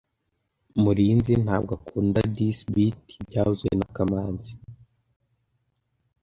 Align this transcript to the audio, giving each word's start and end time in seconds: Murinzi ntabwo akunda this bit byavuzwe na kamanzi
Murinzi 0.81 1.33
ntabwo 1.43 1.71
akunda 1.79 2.19
this 2.35 2.59
bit 2.73 3.03
byavuzwe 3.27 3.69
na 3.79 3.87
kamanzi 3.95 4.53